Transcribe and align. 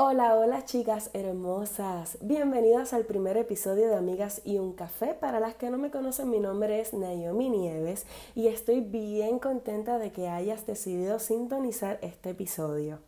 Hola, 0.00 0.36
hola 0.36 0.64
chicas 0.64 1.10
hermosas. 1.12 2.18
Bienvenidas 2.20 2.92
al 2.92 3.04
primer 3.04 3.36
episodio 3.36 3.88
de 3.88 3.96
Amigas 3.96 4.40
y 4.44 4.58
un 4.58 4.72
Café. 4.72 5.12
Para 5.12 5.40
las 5.40 5.56
que 5.56 5.70
no 5.70 5.76
me 5.76 5.90
conocen, 5.90 6.30
mi 6.30 6.38
nombre 6.38 6.80
es 6.80 6.94
Naomi 6.94 7.50
Nieves 7.50 8.06
y 8.36 8.46
estoy 8.46 8.80
bien 8.80 9.40
contenta 9.40 9.98
de 9.98 10.12
que 10.12 10.28
hayas 10.28 10.68
decidido 10.68 11.18
sintonizar 11.18 11.98
este 12.00 12.30
episodio. 12.30 13.00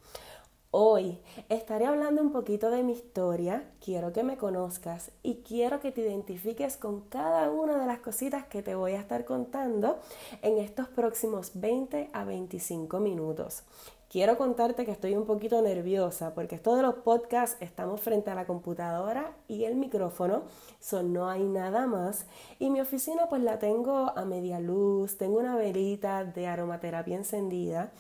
Hoy 0.73 1.21
estaré 1.49 1.87
hablando 1.87 2.23
un 2.23 2.33
poquito 2.33 2.73
de 2.73 2.83
mi 2.83 2.95
historia, 2.95 3.71
quiero 3.85 4.13
que 4.13 4.25
me 4.25 4.37
conozcas 4.37 5.13
y 5.23 5.43
quiero 5.47 5.79
que 5.79 5.93
te 5.93 6.01
identifiques 6.01 6.77
con 6.77 7.03
cada 7.03 7.53
una 7.53 7.79
de 7.79 7.87
las 7.87 8.01
cositas 8.01 8.47
que 8.47 8.65
te 8.65 8.75
voy 8.75 8.95
a 8.95 9.01
estar 9.01 9.25
contando 9.25 10.01
en 10.43 10.59
estos 10.59 10.89
próximos 10.89 11.53
20 11.55 12.11
a 12.13 12.25
25 12.25 12.99
minutos. 12.99 13.63
Quiero 14.11 14.37
contarte 14.37 14.85
que 14.85 14.91
estoy 14.91 15.15
un 15.15 15.25
poquito 15.25 15.63
nerviosa 15.63 16.35
porque 16.35 16.57
esto 16.57 16.75
de 16.75 16.83
los 16.83 16.97
podcasts 16.97 17.57
estamos 17.61 18.01
frente 18.01 18.29
a 18.29 18.35
la 18.35 18.45
computadora 18.45 19.37
y 19.47 19.67
el 19.67 19.77
micrófono, 19.77 20.43
son 20.81 21.13
no 21.13 21.31
hay 21.31 21.45
nada 21.45 21.87
más. 21.87 22.27
Y 22.59 22.71
mi 22.71 22.81
oficina 22.81 23.29
pues 23.29 23.41
la 23.41 23.61
tengo 23.61 24.11
a 24.19 24.25
media 24.25 24.59
luz, 24.59 25.17
tengo 25.17 25.39
una 25.39 25.55
velita 25.55 26.25
de 26.25 26.49
aromaterapia 26.49 27.17
encendida 27.17 27.93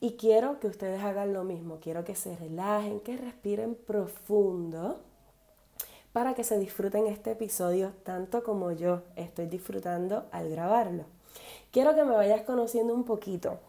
y 0.00 0.16
quiero 0.16 0.58
que 0.58 0.66
ustedes 0.66 1.00
hagan 1.04 1.32
lo 1.32 1.44
mismo, 1.44 1.78
quiero 1.80 2.02
que 2.02 2.16
se 2.16 2.34
relajen, 2.34 2.98
que 2.98 3.16
respiren 3.16 3.76
profundo 3.76 4.98
para 6.12 6.34
que 6.34 6.42
se 6.42 6.58
disfruten 6.58 7.06
este 7.06 7.30
episodio 7.30 7.92
tanto 8.02 8.42
como 8.42 8.72
yo 8.72 9.02
estoy 9.14 9.46
disfrutando 9.46 10.26
al 10.32 10.50
grabarlo. 10.50 11.04
Quiero 11.70 11.94
que 11.94 12.02
me 12.02 12.16
vayas 12.16 12.40
conociendo 12.42 12.92
un 12.92 13.04
poquito 13.04 13.60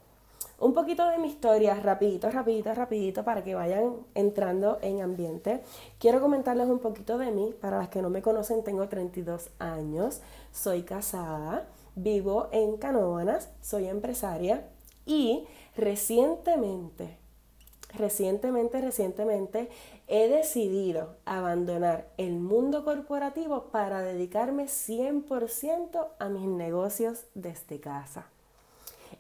un 0.60 0.74
poquito 0.74 1.08
de 1.08 1.20
mi 1.20 1.28
historia, 1.28 1.76
rapidito, 1.76 2.30
rapidito, 2.32 2.74
rapidito, 2.74 3.24
para 3.24 3.44
que 3.44 3.56
vayan 3.56 3.98
entrando 4.16 4.80
en 4.82 5.02
ambiente. 5.02 5.62
Quiero 6.00 6.20
comentarles 6.20 6.68
un 6.68 6.80
poquito 6.80 7.18
de 7.18 7.32
mí. 7.32 7.54
Para 7.62 7.78
las 7.78 7.90
que 7.90 8.02
no 8.02 8.10
me 8.10 8.22
conocen, 8.22 8.64
tengo 8.64 8.90
32 8.90 9.50
años, 9.60 10.22
soy 10.52 10.84
casada, 10.84 11.68
vivo 11.96 12.50
en 12.52 12.78
Canóvanas, 12.78 13.50
soy 13.62 13.88
empresaria 13.88 14.68
y 15.06 15.46
recientemente, 15.76 17.18
recientemente, 17.94 18.82
recientemente 18.82 19.70
he 20.08 20.28
decidido 20.28 21.18
abandonar 21.26 22.10
el 22.18 22.40
mundo 22.40 22.84
corporativo 22.84 23.66
para 23.66 24.02
dedicarme 24.02 24.66
100% 24.66 26.08
a 26.18 26.30
mis 26.30 26.48
negocios 26.48 27.26
desde 27.36 27.80
casa 27.80 28.28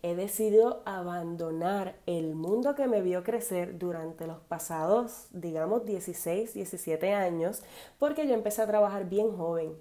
he 0.01 0.15
decidido 0.15 0.81
abandonar 0.85 1.95
el 2.05 2.35
mundo 2.35 2.75
que 2.75 2.87
me 2.87 3.01
vio 3.01 3.23
crecer 3.23 3.77
durante 3.77 4.27
los 4.27 4.39
pasados, 4.39 5.27
digamos, 5.31 5.85
16, 5.85 6.53
17 6.53 7.13
años, 7.13 7.61
porque 7.99 8.27
yo 8.27 8.33
empecé 8.33 8.61
a 8.61 8.67
trabajar 8.67 9.09
bien 9.09 9.35
joven. 9.35 9.73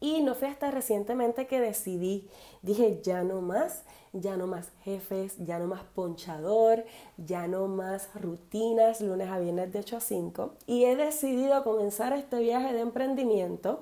Y 0.00 0.20
no 0.20 0.34
fue 0.34 0.48
hasta 0.48 0.70
recientemente 0.70 1.46
que 1.46 1.60
decidí, 1.60 2.28
dije, 2.62 3.00
ya 3.02 3.24
no 3.24 3.40
más, 3.40 3.84
ya 4.12 4.36
no 4.36 4.46
más 4.46 4.70
jefes, 4.82 5.36
ya 5.38 5.58
no 5.58 5.66
más 5.66 5.82
ponchador, 5.94 6.84
ya 7.16 7.48
no 7.48 7.68
más 7.68 8.08
rutinas, 8.14 9.00
lunes 9.00 9.28
a 9.28 9.38
viernes 9.38 9.72
de 9.72 9.78
8 9.80 9.96
a 9.96 10.00
5. 10.00 10.52
Y 10.66 10.84
he 10.84 10.94
decidido 10.94 11.64
comenzar 11.64 12.12
este 12.12 12.38
viaje 12.38 12.72
de 12.74 12.80
emprendimiento 12.80 13.80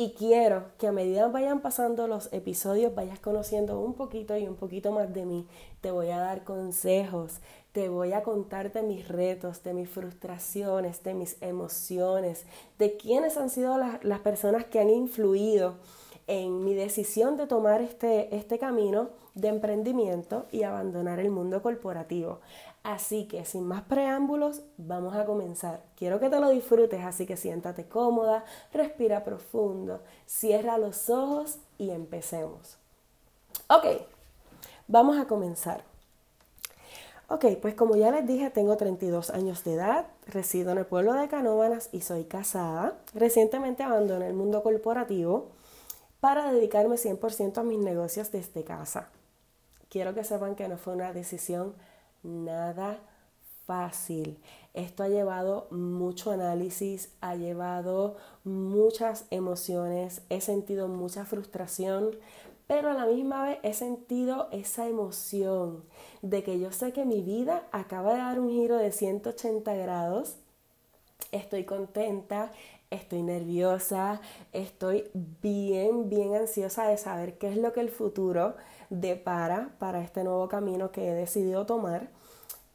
y 0.00 0.14
quiero 0.14 0.64
que 0.78 0.86
a 0.86 0.92
medida 0.92 1.28
vayan 1.28 1.60
pasando 1.60 2.06
los 2.06 2.32
episodios 2.32 2.94
vayas 2.94 3.20
conociendo 3.20 3.78
un 3.78 3.92
poquito 3.92 4.34
y 4.34 4.48
un 4.48 4.56
poquito 4.56 4.92
más 4.92 5.12
de 5.12 5.26
mí. 5.26 5.46
Te 5.82 5.90
voy 5.90 6.08
a 6.08 6.16
dar 6.16 6.42
consejos, 6.42 7.40
te 7.72 7.90
voy 7.90 8.14
a 8.14 8.22
contar 8.22 8.72
de 8.72 8.80
mis 8.80 9.06
retos, 9.08 9.62
de 9.62 9.74
mis 9.74 9.90
frustraciones, 9.90 11.02
de 11.02 11.12
mis 11.12 11.36
emociones, 11.42 12.46
de 12.78 12.96
quiénes 12.96 13.36
han 13.36 13.50
sido 13.50 13.76
las, 13.76 14.02
las 14.02 14.20
personas 14.20 14.64
que 14.64 14.80
han 14.80 14.88
influido 14.88 15.74
en 16.30 16.64
mi 16.64 16.74
decisión 16.74 17.36
de 17.36 17.48
tomar 17.48 17.82
este, 17.82 18.36
este 18.36 18.60
camino 18.60 19.08
de 19.34 19.48
emprendimiento 19.48 20.46
y 20.52 20.62
abandonar 20.62 21.18
el 21.18 21.32
mundo 21.32 21.60
corporativo. 21.60 22.38
Así 22.84 23.26
que 23.26 23.44
sin 23.44 23.64
más 23.64 23.82
preámbulos, 23.82 24.62
vamos 24.78 25.16
a 25.16 25.24
comenzar. 25.24 25.82
Quiero 25.96 26.20
que 26.20 26.30
te 26.30 26.38
lo 26.38 26.50
disfrutes, 26.50 27.04
así 27.04 27.26
que 27.26 27.36
siéntate 27.36 27.86
cómoda, 27.86 28.44
respira 28.72 29.24
profundo, 29.24 30.02
cierra 30.24 30.78
los 30.78 31.10
ojos 31.10 31.58
y 31.78 31.90
empecemos. 31.90 32.76
Ok, 33.68 33.86
vamos 34.86 35.18
a 35.18 35.26
comenzar. 35.26 35.82
Ok, 37.28 37.44
pues 37.60 37.74
como 37.74 37.96
ya 37.96 38.12
les 38.12 38.24
dije, 38.24 38.50
tengo 38.50 38.76
32 38.76 39.30
años 39.30 39.64
de 39.64 39.74
edad, 39.74 40.06
resido 40.28 40.70
en 40.70 40.78
el 40.78 40.86
pueblo 40.86 41.12
de 41.14 41.26
Canóvanas 41.26 41.88
y 41.90 42.02
soy 42.02 42.22
casada. 42.22 42.98
Recientemente 43.14 43.82
abandoné 43.82 44.28
el 44.28 44.34
mundo 44.34 44.62
corporativo 44.62 45.48
para 46.20 46.52
dedicarme 46.52 46.96
100% 46.96 47.58
a 47.58 47.62
mis 47.62 47.78
negocios 47.78 48.30
desde 48.30 48.64
casa. 48.64 49.08
Quiero 49.88 50.14
que 50.14 50.24
sepan 50.24 50.54
que 50.54 50.68
no 50.68 50.76
fue 50.76 50.94
una 50.94 51.12
decisión 51.12 51.74
nada 52.22 53.00
fácil. 53.66 54.38
Esto 54.74 55.02
ha 55.02 55.08
llevado 55.08 55.66
mucho 55.70 56.30
análisis, 56.30 57.10
ha 57.20 57.34
llevado 57.34 58.16
muchas 58.44 59.26
emociones, 59.30 60.22
he 60.28 60.40
sentido 60.40 60.88
mucha 60.88 61.24
frustración, 61.24 62.10
pero 62.66 62.90
a 62.90 62.94
la 62.94 63.06
misma 63.06 63.44
vez 63.44 63.58
he 63.62 63.74
sentido 63.74 64.48
esa 64.52 64.86
emoción 64.86 65.82
de 66.22 66.44
que 66.44 66.60
yo 66.60 66.70
sé 66.70 66.92
que 66.92 67.04
mi 67.04 67.22
vida 67.22 67.66
acaba 67.72 68.12
de 68.12 68.18
dar 68.18 68.38
un 68.38 68.50
giro 68.50 68.76
de 68.76 68.92
180 68.92 69.74
grados. 69.74 70.36
Estoy 71.32 71.64
contenta, 71.64 72.52
estoy 72.90 73.22
nerviosa, 73.22 74.20
estoy 74.52 75.10
bien, 75.14 76.08
bien 76.08 76.34
ansiosa 76.34 76.88
de 76.88 76.96
saber 76.96 77.38
qué 77.38 77.48
es 77.48 77.56
lo 77.56 77.72
que 77.72 77.80
el 77.80 77.90
futuro 77.90 78.54
depara 78.90 79.70
para 79.78 80.02
este 80.02 80.24
nuevo 80.24 80.48
camino 80.48 80.90
que 80.90 81.08
he 81.08 81.14
decidido 81.14 81.66
tomar. 81.66 82.08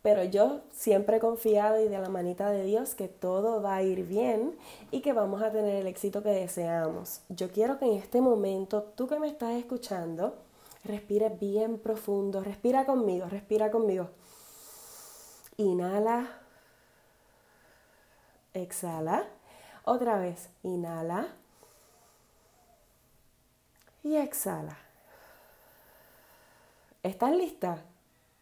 Pero 0.01 0.23
yo 0.23 0.61
siempre 0.71 1.17
he 1.17 1.19
confiado 1.19 1.81
y 1.83 1.87
de 1.87 1.97
la 1.97 2.09
manita 2.09 2.51
de 2.51 2.63
Dios 2.63 2.93
que 2.93 3.07
todo 3.07 3.61
va 3.61 3.75
a 3.75 3.83
ir 3.83 4.05
bien 4.05 4.55
y 4.91 5.01
que 5.01 5.13
vamos 5.13 5.41
a 5.41 5.51
tener 5.51 5.75
el 5.75 5.87
éxito 5.87 6.21
que 6.21 6.29
deseamos. 6.29 7.21
Yo 7.29 7.49
quiero 7.49 7.79
que 7.79 7.85
en 7.85 7.93
este 7.93 8.21
momento, 8.21 8.83
tú 8.95 9.07
que 9.07 9.19
me 9.19 9.27
estás 9.27 9.53
escuchando, 9.53 10.35
respires 10.83 11.37
bien 11.39 11.79
profundo, 11.79 12.43
respira 12.43 12.85
conmigo, 12.85 13.25
respira 13.27 13.71
conmigo. 13.71 14.09
Inhala, 15.57 16.39
exhala. 18.53 19.27
Otra 19.87 20.17
vez, 20.17 20.49
inhala 20.63 21.27
y 24.01 24.15
exhala. 24.15 24.75
¿Estás 27.03 27.35
lista? 27.35 27.83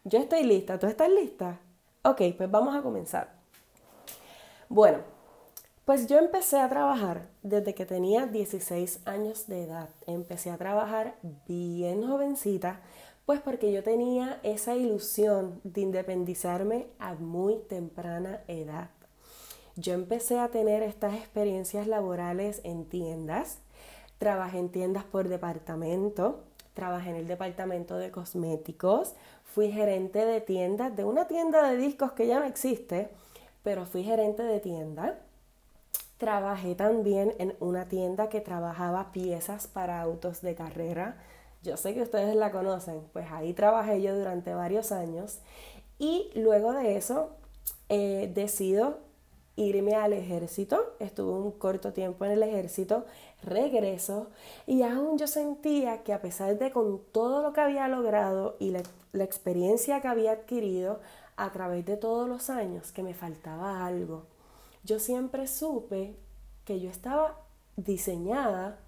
Yo 0.04 0.20
estoy 0.20 0.44
lista. 0.44 0.78
¿Tú 0.78 0.86
estás 0.86 1.10
lista? 1.10 1.58
Ok, 2.02 2.22
pues 2.38 2.50
vamos 2.50 2.74
a 2.74 2.80
comenzar. 2.80 3.34
Bueno, 4.70 5.00
pues 5.84 6.06
yo 6.06 6.16
empecé 6.16 6.58
a 6.58 6.68
trabajar 6.70 7.28
desde 7.42 7.74
que 7.74 7.84
tenía 7.84 8.26
16 8.26 9.00
años 9.04 9.46
de 9.46 9.64
edad. 9.64 9.90
Empecé 10.06 10.50
a 10.50 10.56
trabajar 10.56 11.16
bien 11.46 12.08
jovencita, 12.08 12.80
pues 13.26 13.42
porque 13.42 13.70
yo 13.70 13.82
tenía 13.82 14.40
esa 14.44 14.76
ilusión 14.76 15.60
de 15.62 15.82
independizarme 15.82 16.86
a 16.98 17.12
muy 17.12 17.58
temprana 17.68 18.40
edad. 18.48 18.88
Yo 19.76 19.92
empecé 19.92 20.38
a 20.38 20.48
tener 20.48 20.82
estas 20.82 21.14
experiencias 21.14 21.88
laborales 21.88 22.60
en 22.62 22.84
tiendas. 22.84 23.58
Trabajé 24.18 24.58
en 24.58 24.68
tiendas 24.68 25.02
por 25.04 25.28
departamento, 25.28 26.44
trabajé 26.74 27.10
en 27.10 27.16
el 27.16 27.26
departamento 27.26 27.96
de 27.96 28.12
cosméticos, 28.12 29.14
fui 29.44 29.72
gerente 29.72 30.24
de 30.24 30.40
tiendas, 30.40 30.94
de 30.94 31.04
una 31.04 31.26
tienda 31.26 31.68
de 31.68 31.76
discos 31.76 32.12
que 32.12 32.28
ya 32.28 32.38
no 32.38 32.46
existe, 32.46 33.08
pero 33.64 33.84
fui 33.84 34.04
gerente 34.04 34.44
de 34.44 34.60
tienda. 34.60 35.18
Trabajé 36.18 36.76
también 36.76 37.34
en 37.38 37.56
una 37.58 37.88
tienda 37.88 38.28
que 38.28 38.40
trabajaba 38.40 39.10
piezas 39.10 39.66
para 39.66 40.00
autos 40.00 40.40
de 40.40 40.54
carrera. 40.54 41.16
Yo 41.64 41.76
sé 41.76 41.94
que 41.94 42.02
ustedes 42.02 42.36
la 42.36 42.52
conocen, 42.52 43.02
pues 43.12 43.26
ahí 43.32 43.52
trabajé 43.52 44.00
yo 44.00 44.16
durante 44.16 44.54
varios 44.54 44.92
años 44.92 45.40
y 45.98 46.30
luego 46.36 46.72
de 46.72 46.96
eso 46.96 47.30
eh, 47.88 48.30
decido 48.32 48.98
irme 49.56 49.94
al 49.94 50.12
ejército, 50.12 50.94
estuve 50.98 51.32
un 51.32 51.52
corto 51.52 51.92
tiempo 51.92 52.24
en 52.24 52.32
el 52.32 52.42
ejército, 52.42 53.04
regreso 53.42 54.28
y 54.66 54.82
aún 54.82 55.18
yo 55.18 55.26
sentía 55.26 56.02
que 56.02 56.12
a 56.12 56.20
pesar 56.20 56.58
de 56.58 56.70
con 56.70 57.00
todo 57.12 57.42
lo 57.42 57.52
que 57.52 57.60
había 57.60 57.86
logrado 57.88 58.56
y 58.58 58.70
la, 58.70 58.82
la 59.12 59.24
experiencia 59.24 60.00
que 60.00 60.08
había 60.08 60.32
adquirido 60.32 61.00
a 61.36 61.52
través 61.52 61.84
de 61.86 61.96
todos 61.96 62.28
los 62.28 62.50
años, 62.50 62.92
que 62.92 63.02
me 63.02 63.14
faltaba 63.14 63.86
algo. 63.86 64.24
Yo 64.84 64.98
siempre 64.98 65.46
supe 65.46 66.16
que 66.64 66.80
yo 66.80 66.90
estaba 66.90 67.40
diseñada 67.76 68.78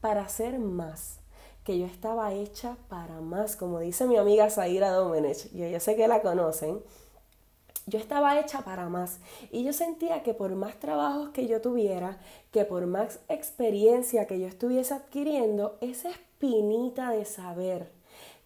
para 0.00 0.22
hacer 0.22 0.58
más, 0.58 1.18
que 1.64 1.78
yo 1.78 1.86
estaba 1.86 2.32
hecha 2.32 2.76
para 2.88 3.20
más, 3.20 3.56
como 3.56 3.80
dice 3.80 4.06
mi 4.06 4.16
amiga 4.16 4.50
Zaira 4.50 4.90
Domenech, 4.90 5.52
y 5.52 5.70
yo 5.70 5.80
sé 5.80 5.96
que 5.96 6.08
la 6.08 6.22
conocen, 6.22 6.80
yo 7.88 7.98
estaba 7.98 8.38
hecha 8.38 8.60
para 8.62 8.88
más 8.88 9.20
y 9.50 9.64
yo 9.64 9.72
sentía 9.72 10.22
que 10.22 10.34
por 10.34 10.54
más 10.54 10.78
trabajos 10.78 11.30
que 11.30 11.46
yo 11.46 11.60
tuviera, 11.60 12.18
que 12.50 12.64
por 12.64 12.86
más 12.86 13.20
experiencia 13.28 14.26
que 14.26 14.38
yo 14.38 14.46
estuviese 14.46 14.94
adquiriendo, 14.94 15.78
esa 15.80 16.10
espinita 16.10 17.10
de 17.10 17.24
saber 17.24 17.90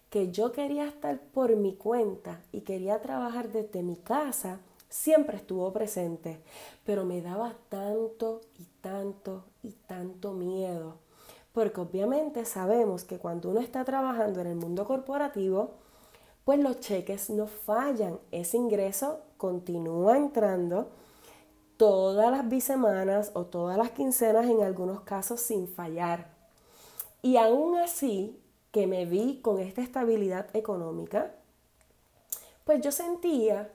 que 0.09 0.31
yo 0.31 0.51
quería 0.51 0.85
estar 0.85 1.19
por 1.19 1.55
mi 1.55 1.75
cuenta 1.75 2.41
y 2.51 2.61
quería 2.61 3.01
trabajar 3.01 3.51
desde 3.51 3.81
mi 3.81 3.95
casa, 3.95 4.59
siempre 4.87 5.37
estuvo 5.37 5.73
presente, 5.73 6.39
pero 6.85 7.03
me 7.03 7.21
daba 7.21 7.55
tanto 7.69 8.41
y 8.59 8.65
tanto 8.81 9.45
y 9.63 9.71
tanto 9.71 10.33
miedo. 10.33 10.97
Porque 11.51 11.81
obviamente 11.81 12.45
sabemos 12.45 13.03
que 13.03 13.17
cuando 13.17 13.49
uno 13.49 13.59
está 13.59 13.83
trabajando 13.85 14.39
en 14.41 14.47
el 14.47 14.55
mundo 14.55 14.85
corporativo, 14.85 15.71
pues 16.45 16.59
los 16.59 16.79
cheques 16.79 17.29
no 17.29 17.47
fallan. 17.47 18.19
Ese 18.31 18.57
ingreso 18.57 19.21
continúa 19.43 20.15
entrando 20.15 20.87
todas 21.75 22.31
las 22.31 22.47
bisemanas 22.47 23.31
o 23.33 23.43
todas 23.43 23.77
las 23.77 23.91
quincenas 23.91 24.45
en 24.45 24.61
algunos 24.61 25.01
casos 25.01 25.41
sin 25.41 25.67
fallar. 25.67 26.29
Y 27.21 27.35
aún 27.35 27.77
así 27.77 28.39
que 28.71 28.87
me 28.87 29.05
vi 29.05 29.41
con 29.41 29.59
esta 29.59 29.81
estabilidad 29.81 30.47
económica, 30.55 31.35
pues 32.63 32.79
yo 32.79 32.93
sentía 32.93 33.69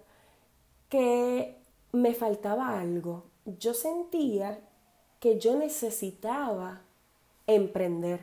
que 0.88 1.59
me 1.93 2.15
faltaba 2.15 2.81
algo. 2.81 3.25
Yo 3.44 3.75
sentía 3.75 4.59
que 5.20 5.38
yo 5.38 5.55
necesitaba 5.55 6.81
emprender. 7.47 8.20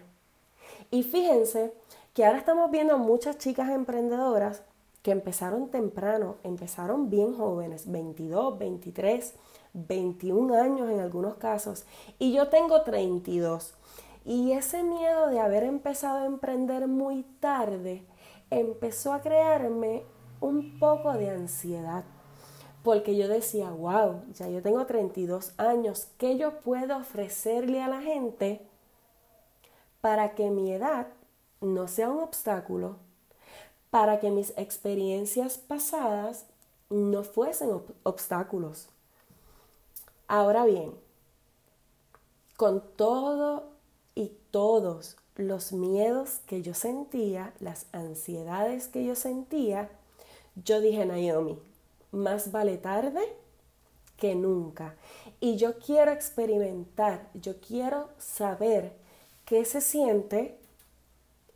Y 0.90 1.04
fíjense 1.04 1.76
que 2.16 2.26
ahora 2.26 2.40
estamos 2.40 2.72
viendo 2.72 2.98
muchas 2.98 3.38
chicas 3.38 3.70
emprendedoras 3.70 4.64
que 5.06 5.12
empezaron 5.12 5.70
temprano, 5.70 6.38
empezaron 6.42 7.12
bien 7.12 7.38
jóvenes, 7.38 7.92
22, 7.92 8.58
23, 8.58 9.36
21 9.74 10.56
años 10.56 10.90
en 10.90 11.00
algunos 11.00 11.36
casos, 11.36 11.86
y 12.18 12.34
yo 12.34 12.48
tengo 12.48 12.82
32. 12.82 13.76
Y 14.26 14.54
ese 14.54 14.82
miedo 14.82 15.28
de 15.28 15.40
haber 15.40 15.62
empezado 15.62 16.24
a 16.24 16.26
emprender 16.26 16.88
muy 16.88 17.22
tarde 17.40 18.04
empezó 18.50 19.14
a 19.14 19.22
crearme 19.22 20.02
un 20.40 20.80
poco 20.80 21.14
de 21.14 21.30
ansiedad. 21.30 22.04
Porque 22.82 23.16
yo 23.16 23.28
decía, 23.28 23.70
wow, 23.70 24.24
ya 24.34 24.50
yo 24.50 24.64
tengo 24.64 24.88
32 24.88 25.54
años, 25.58 26.08
¿qué 26.18 26.36
yo 26.36 26.62
puedo 26.62 26.98
ofrecerle 26.98 27.84
a 27.84 27.90
la 27.90 28.02
gente 28.02 28.68
para 30.02 30.34
que 30.34 30.50
mi 30.50 30.72
edad 30.72 31.10
no 31.62 31.88
sea 31.88 32.10
un 32.10 32.24
obstáculo 32.24 33.05
para 33.96 34.20
que 34.20 34.30
mis 34.30 34.52
experiencias 34.58 35.58
pasadas 35.58 36.44
no 36.90 37.24
fuesen 37.24 37.70
obstáculos. 38.04 38.90
Ahora 40.28 40.66
bien, 40.66 40.92
con 42.58 42.84
todo 42.98 43.70
y 44.14 44.34
todos 44.52 45.16
los 45.38 45.72
miedos 45.72 46.42
que 46.46 46.62
yo 46.62 46.74
sentía, 46.74 47.54
las 47.62 47.86
ansiedades 47.94 48.90
que 48.90 49.06
yo 49.06 49.16
sentía, 49.16 49.90
yo 50.62 50.82
dije, 50.82 51.06
Naomi, 51.06 51.58
más 52.12 52.52
vale 52.52 52.78
tarde 52.78 53.22
que 54.18 54.36
nunca. 54.36 54.96
Y 55.40 55.56
yo 55.56 55.80
quiero 55.80 56.12
experimentar, 56.12 57.30
yo 57.34 57.62
quiero 57.62 58.10
saber 58.18 58.92
qué 59.46 59.64
se 59.64 59.80
siente 59.80 60.60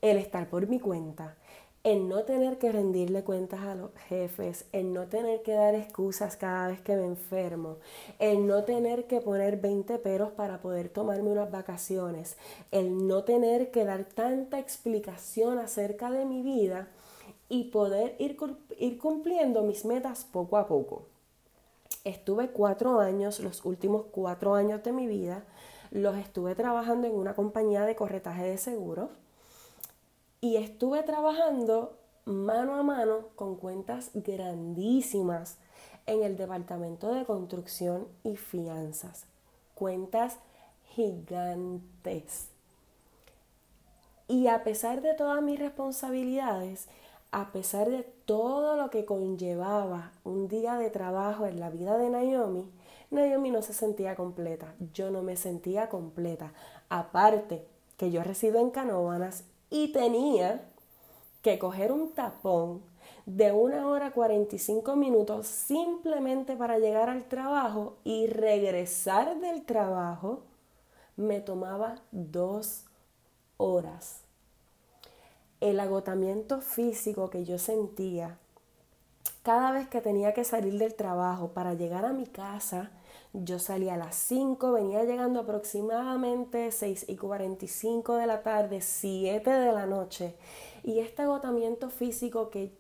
el 0.02 0.16
estar 0.16 0.50
por 0.50 0.68
mi 0.68 0.80
cuenta, 0.80 1.36
el 1.84 2.10
no 2.10 2.24
tener 2.24 2.58
que 2.58 2.72
rendirle 2.72 3.24
cuentas 3.24 3.62
a 3.62 3.76
los 3.76 3.92
jefes, 4.10 4.66
el 4.74 4.92
no 4.92 5.08
tener 5.08 5.42
que 5.44 5.54
dar 5.54 5.76
excusas 5.76 6.36
cada 6.36 6.68
vez 6.68 6.82
que 6.82 6.96
me 6.96 7.06
enfermo, 7.06 7.78
el 8.20 8.46
no 8.46 8.64
tener 8.64 9.08
que 9.08 9.22
poner 9.22 9.58
20 9.58 9.98
peros 10.00 10.32
para 10.32 10.60
poder 10.60 10.90
tomarme 10.90 11.32
unas 11.32 11.50
vacaciones, 11.52 12.36
el 12.72 13.08
no 13.08 13.24
tener 13.24 13.72
que 13.72 13.86
dar 13.86 14.04
tanta 14.04 14.60
explicación 14.60 15.58
acerca 15.58 16.12
de 16.12 16.26
mi 16.26 16.42
vida 16.42 16.90
y 17.48 17.66
poder 17.66 18.16
ir, 18.20 18.38
ir 18.78 18.98
cumpliendo 18.98 19.64
mis 19.64 19.86
metas 19.86 20.26
poco 20.26 20.58
a 20.58 20.68
poco. 20.68 21.04
Estuve 22.04 22.50
cuatro 22.50 23.00
años, 23.00 23.40
los 23.40 23.64
últimos 23.64 24.06
cuatro 24.12 24.56
años 24.56 24.84
de 24.84 24.92
mi 24.92 25.08
vida, 25.08 25.46
los 25.92 26.18
estuve 26.18 26.56
trabajando 26.56 27.08
en 27.08 27.16
una 27.16 27.36
compañía 27.36 27.84
de 27.84 27.96
corretaje 27.96 28.44
de 28.44 28.58
seguros 28.58 29.10
y 30.42 30.58
estuve 30.58 31.04
trabajando 31.04 31.98
mano 32.26 32.76
a 32.76 32.84
mano 32.84 33.28
con 33.36 33.56
cuentas 33.56 34.12
grandísimas 34.14 35.58
en 36.06 36.24
el 36.24 36.38
departamento 36.38 37.14
de 37.14 37.26
construcción 37.26 38.08
y 38.24 38.36
finanzas. 38.36 39.26
Cuentas 39.76 40.38
gigantes. 40.96 42.50
Y 44.28 44.48
a 44.48 44.64
pesar 44.64 45.02
de 45.02 45.14
todas 45.16 45.42
mis 45.42 45.60
responsabilidades, 45.60 46.88
a 47.32 47.52
pesar 47.52 47.90
de 47.90 48.04
todo 48.26 48.76
lo 48.76 48.90
que 48.90 49.06
conllevaba 49.06 50.12
un 50.24 50.48
día 50.48 50.76
de 50.76 50.90
trabajo 50.90 51.46
en 51.46 51.60
la 51.60 51.70
vida 51.70 51.98
de 51.98 52.10
Naomi, 52.10 52.70
Naomi 53.12 53.50
no 53.50 53.62
se 53.62 53.74
sentía 53.74 54.16
completa. 54.16 54.76
Yo 54.94 55.10
no 55.10 55.24
me 55.24 55.36
sentía 55.36 55.90
completa. 55.90 56.54
Aparte 56.90 57.66
que 57.98 58.12
yo 58.12 58.24
resido 58.24 58.60
en 58.60 58.70
Canóvanas 58.70 59.46
y 59.70 59.92
tenía 59.92 60.64
que 61.42 61.60
coger 61.60 61.92
un 61.92 62.12
tapón 62.12 62.82
de 63.26 63.52
una 63.52 63.88
hora 63.88 64.12
45 64.12 64.96
minutos 64.96 65.48
simplemente 65.48 66.56
para 66.56 66.80
llegar 66.80 67.10
al 67.10 67.26
trabajo 67.26 67.98
y 68.04 68.28
regresar 68.28 69.40
del 69.40 69.64
trabajo 69.64 70.42
me 71.16 71.40
tomaba 71.40 72.02
dos 72.12 72.86
horas. 73.58 74.22
El 75.60 75.80
agotamiento 75.80 76.62
físico 76.62 77.30
que 77.30 77.44
yo 77.44 77.60
sentía 77.60 78.38
cada 79.44 79.72
vez 79.72 79.88
que 79.88 80.02
tenía 80.02 80.34
que 80.34 80.44
salir 80.44 80.78
del 80.78 80.96
trabajo 80.96 81.50
para 81.50 81.74
llegar 81.74 82.06
a 82.06 82.14
mi 82.14 82.26
casa 82.26 82.92
yo 83.34 83.60
salía 83.60 83.94
a 83.94 83.98
las 83.98 84.16
5, 84.16 84.72
venía 84.72 85.04
llegando 85.04 85.42
aproximadamente 85.42 86.72
6 86.72 87.06
y 87.08 87.16
45 87.16 88.16
de 88.16 88.26
la 88.28 88.42
tarde, 88.42 88.82
7 88.82 89.50
de 89.50 89.72
la 89.72 89.86
noche. 89.86 90.36
Y 90.84 91.00
este 91.00 91.22
agotamiento 91.22 91.90
físico 91.90 92.50
que 92.50 92.74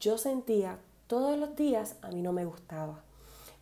yo 0.00 0.18
sentía 0.18 0.78
todos 1.06 1.38
los 1.38 1.54
días 1.54 1.96
a 2.02 2.08
mí 2.08 2.22
no 2.22 2.32
me 2.32 2.44
gustaba. 2.44 3.04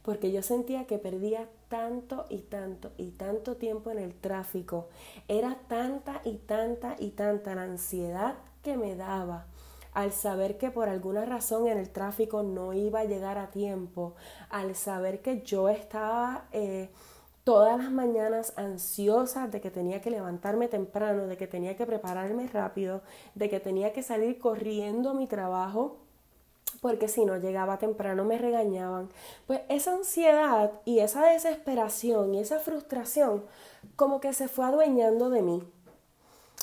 Porque 0.02 0.32
yo 0.32 0.42
sentía 0.42 0.86
que 0.86 0.98
perdía 0.98 1.46
tanto 1.68 2.24
y 2.30 2.38
tanto 2.38 2.90
y 2.96 3.10
tanto 3.10 3.56
tiempo 3.56 3.90
en 3.90 3.98
el 3.98 4.14
tráfico. 4.14 4.88
Era 5.28 5.58
tanta 5.68 6.22
y 6.24 6.36
tanta 6.36 6.96
y 6.98 7.10
tanta 7.10 7.54
la 7.54 7.64
ansiedad 7.64 8.36
que 8.62 8.78
me 8.78 8.96
daba 8.96 9.46
al 9.92 10.12
saber 10.12 10.58
que 10.58 10.70
por 10.70 10.88
alguna 10.88 11.24
razón 11.24 11.66
en 11.66 11.78
el 11.78 11.90
tráfico 11.90 12.42
no 12.42 12.72
iba 12.72 13.00
a 13.00 13.04
llegar 13.04 13.38
a 13.38 13.50
tiempo, 13.50 14.14
al 14.48 14.74
saber 14.74 15.20
que 15.20 15.42
yo 15.42 15.68
estaba 15.68 16.44
eh, 16.52 16.90
todas 17.44 17.78
las 17.78 17.90
mañanas 17.90 18.52
ansiosa 18.56 19.48
de 19.48 19.60
que 19.60 19.70
tenía 19.70 20.00
que 20.00 20.10
levantarme 20.10 20.68
temprano, 20.68 21.26
de 21.26 21.36
que 21.36 21.46
tenía 21.46 21.76
que 21.76 21.86
prepararme 21.86 22.46
rápido, 22.48 23.02
de 23.34 23.48
que 23.48 23.60
tenía 23.60 23.92
que 23.92 24.02
salir 24.02 24.38
corriendo 24.38 25.10
a 25.10 25.14
mi 25.14 25.26
trabajo, 25.26 25.96
porque 26.80 27.08
si 27.08 27.24
no 27.24 27.36
llegaba 27.36 27.78
temprano 27.78 28.24
me 28.24 28.38
regañaban. 28.38 29.10
Pues 29.46 29.62
esa 29.68 29.94
ansiedad 29.94 30.72
y 30.84 31.00
esa 31.00 31.26
desesperación 31.26 32.34
y 32.34 32.40
esa 32.40 32.58
frustración 32.58 33.44
como 33.96 34.20
que 34.20 34.32
se 34.32 34.48
fue 34.48 34.66
adueñando 34.66 35.30
de 35.30 35.42
mí. 35.42 35.62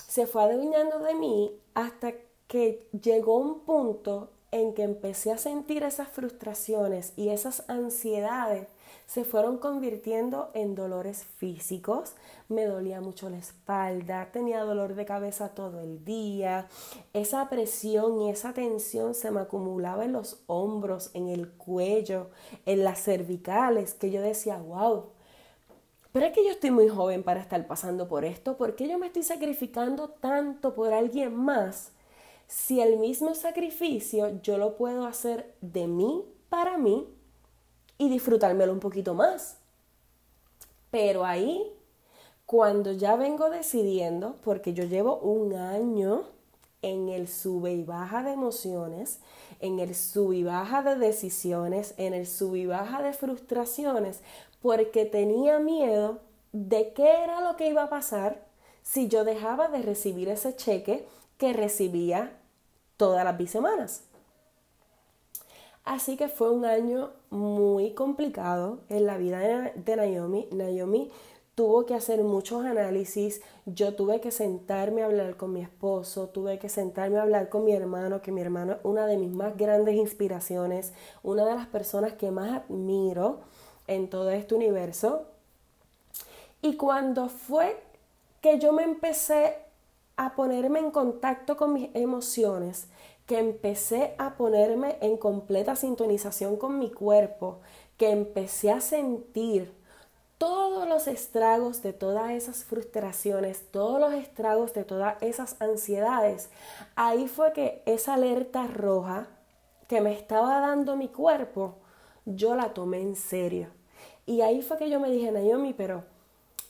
Se 0.08 0.26
fue 0.26 0.44
adueñando 0.44 1.00
de 1.00 1.16
mí 1.16 1.52
hasta 1.74 2.14
que 2.48 2.88
llegó 2.92 3.38
un 3.38 3.62
punto 3.62 4.32
en 4.52 4.74
que 4.74 4.84
empecé 4.84 5.32
a 5.32 5.38
sentir 5.38 5.84
esas 5.84 6.08
frustraciones 6.08 7.14
y 7.18 7.30
esas 7.30 7.70
ansiedades 7.70 8.68
se 9.06 9.24
fueron 9.24 9.58
convirtiendo 9.58 10.52
en 10.54 10.76
dolores 10.76 11.24
físicos. 11.24 12.14
Me 12.50 12.66
dolía 12.66 13.02
mucho 13.02 13.30
la 13.30 13.38
espalda, 13.38 14.30
tenía 14.32 14.62
dolor 14.64 14.96
de 14.96 15.06
cabeza 15.06 15.50
todo 15.50 15.82
el 15.82 16.04
día. 16.04 16.68
Esa 17.14 17.50
presión 17.50 18.22
y 18.22 18.30
esa 18.30 18.54
tensión 18.54 19.16
se 19.16 19.32
me 19.32 19.42
acumulaba 19.42 20.06
en 20.06 20.12
los 20.14 20.42
hombros, 20.48 21.12
en 21.14 21.30
el 21.30 21.50
cuello, 21.52 22.30
en 22.66 22.84
las 22.84 23.02
cervicales, 23.02 23.94
que 23.94 24.12
yo 24.12 24.22
decía, 24.22 24.58
wow. 24.58 25.06
Pero 26.12 26.26
es 26.26 26.34
que 26.34 26.44
yo 26.44 26.52
estoy 26.52 26.72
muy 26.72 26.90
joven 26.90 27.24
para 27.24 27.42
estar 27.42 27.66
pasando 27.68 28.08
por 28.08 28.26
esto. 28.26 28.58
¿Por 28.58 28.76
qué 28.76 28.88
yo 28.90 28.98
me 28.98 29.08
estoy 29.08 29.24
sacrificando 29.24 30.10
tanto 30.10 30.74
por 30.74 30.94
alguien 30.94 31.34
más? 31.34 31.92
Si 32.48 32.82
el 32.82 32.98
mismo 32.98 33.36
sacrificio 33.36 34.42
yo 34.42 34.58
lo 34.58 34.78
puedo 34.78 35.06
hacer 35.06 35.54
de 35.62 35.88
mí 35.88 36.24
para 36.50 36.78
mí 36.78 37.08
y 37.98 38.10
disfrutármelo 38.10 38.72
un 38.72 38.80
poquito 38.80 39.14
más. 39.14 39.58
Pero 40.92 41.26
ahí, 41.26 41.72
cuando 42.46 42.94
ya 42.94 43.16
vengo 43.16 43.50
decidiendo, 43.50 44.38
porque 44.44 44.74
yo 44.74 44.86
llevo 44.86 45.18
un 45.18 45.54
año 45.54 46.24
en 46.82 47.10
el 47.10 47.28
sube 47.28 47.74
y 47.74 47.84
baja 47.84 48.24
de 48.24 48.32
emociones, 48.32 49.20
en 49.60 49.80
el 49.80 49.96
sube 49.96 50.38
y 50.38 50.44
baja 50.44 50.84
de 50.84 50.96
decisiones, 50.96 51.94
en 51.98 52.14
el 52.14 52.28
sube 52.28 52.60
y 52.60 52.66
baja 52.66 53.02
de 53.02 53.14
frustraciones, 53.14 54.22
porque 54.62 55.06
tenía 55.06 55.60
miedo 55.60 56.20
de 56.54 56.94
qué 56.94 57.24
era 57.24 57.42
lo 57.42 57.58
que 57.58 57.68
iba 57.68 57.84
a 57.84 57.90
pasar 57.90 58.46
si 58.82 59.10
yo 59.10 59.26
dejaba 59.26 59.68
de 59.68 59.82
recibir 59.82 60.30
ese 60.30 60.56
cheque 60.56 61.06
que 61.38 61.54
recibía 61.54 62.38
todas 62.98 63.24
las 63.24 63.38
bisemanas. 63.38 64.04
Así 65.88 66.18
que 66.18 66.28
fue 66.28 66.50
un 66.50 66.66
año 66.66 67.12
muy 67.30 67.94
complicado 67.94 68.80
en 68.90 69.06
la 69.06 69.18
vida 69.18 69.72
de, 69.74 69.96
Naomi. 69.96 70.48
Naomi 70.52 71.10
tuvo 71.56 71.86
que 71.86 71.96
hacer 71.96 72.22
muchos 72.24 72.66
análisis, 72.66 73.42
yo 73.66 73.96
tuve 73.96 74.20
que 74.20 74.32
sentarme 74.32 75.02
a 75.02 75.06
hablar 75.06 75.38
con 75.38 75.54
mi 75.54 75.62
esposo, 75.62 76.28
tuve 76.28 76.60
que 76.60 76.68
sentarme 76.68 77.20
a 77.20 77.22
hablar 77.22 77.48
con 77.48 77.64
mi 77.64 77.72
hermano, 77.72 78.22
que 78.22 78.34
mi 78.34 78.42
hermano 78.42 78.74
es 78.74 78.80
una 78.84 79.08
de 79.08 79.16
mis 79.16 79.32
más 79.32 79.56
grandes 79.56 79.96
inspiraciones, 79.96 80.92
una 81.24 81.46
de 81.46 81.56
las 81.56 81.68
personas 81.68 82.14
que 82.14 82.32
más 82.32 82.64
admiro 82.64 83.40
en 83.88 84.10
todo 84.10 84.30
este 84.30 84.56
universo. 84.56 85.26
Y 86.62 86.76
cuando 86.76 87.30
fue 87.30 87.78
que 88.42 88.60
yo 88.60 88.74
me 88.74 88.84
empecé 88.84 89.56
a 90.18 90.36
ponerme 90.36 90.80
en 90.80 90.92
contacto 90.92 91.56
con 91.56 91.74
mis 91.74 91.90
emociones, 91.94 92.88
que 93.28 93.38
empecé 93.38 94.16
a 94.18 94.36
ponerme 94.36 94.98
en 95.02 95.18
completa 95.18 95.76
sintonización 95.76 96.58
con 96.58 96.80
mi 96.80 96.92
cuerpo, 96.92 97.60
que 97.98 98.10
empecé 98.10 98.72
a 98.72 98.82
sentir 98.82 99.74
todos 100.38 100.88
los 100.88 101.08
estragos 101.08 101.82
de 101.82 101.94
todas 101.94 102.32
esas 102.32 102.64
frustraciones, 102.64 103.70
todos 103.72 104.00
los 104.00 104.14
estragos 104.14 104.74
de 104.74 104.84
todas 104.84 105.22
esas 105.22 105.56
ansiedades, 105.60 106.50
ahí 106.96 107.28
fue 107.28 107.54
que 107.54 107.82
esa 107.86 108.16
alerta 108.16 108.68
roja 108.68 109.28
que 109.88 110.02
me 110.02 110.14
estaba 110.14 110.60
dando 110.60 110.96
mi 110.96 111.08
cuerpo, 111.08 111.76
yo 112.26 112.56
la 112.56 112.74
tomé 112.74 113.02
en 113.02 113.16
serio. 113.16 113.70
Y 114.26 114.42
ahí 114.42 114.62
fue 114.62 114.78
que 114.78 114.90
yo 114.90 115.00
me 115.00 115.10
dije, 115.10 115.32
Naomi, 115.32 115.74
pero 115.74 116.04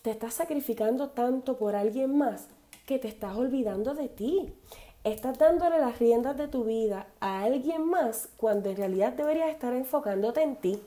te 0.01 0.11
estás 0.11 0.35
sacrificando 0.35 1.09
tanto 1.09 1.57
por 1.57 1.75
alguien 1.75 2.17
más 2.17 2.47
que 2.87 2.97
te 2.97 3.09
estás 3.09 3.35
olvidando 3.35 3.93
de 3.93 4.07
ti. 4.07 4.53
Estás 5.03 5.37
dándole 5.37 5.77
las 5.77 5.99
riendas 5.99 6.37
de 6.37 6.47
tu 6.47 6.63
vida 6.63 7.07
a 7.19 7.43
alguien 7.43 7.85
más 7.85 8.29
cuando 8.37 8.69
en 8.69 8.77
realidad 8.77 9.11
deberías 9.11 9.49
estar 9.49 9.73
enfocándote 9.73 10.41
en 10.41 10.55
ti. 10.55 10.81